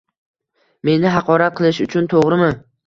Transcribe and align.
Meni 0.89 1.13
haqorat 1.19 1.61
qilish 1.61 1.85
uchun, 1.89 2.13
to`g`rimi 2.17 2.55